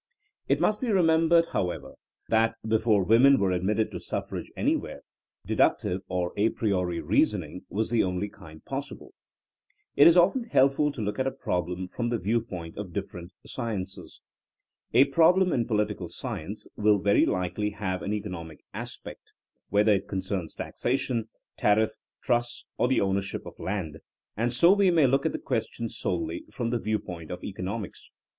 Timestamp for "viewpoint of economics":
26.79-28.09